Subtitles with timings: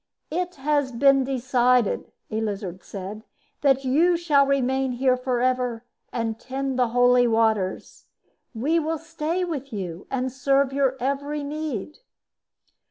[0.31, 3.21] "It has been decided," a lizard said,
[3.61, 8.07] "that you shall remain here forever and tend the Holy Waters.
[8.55, 11.99] We will stay with you and serve your every need."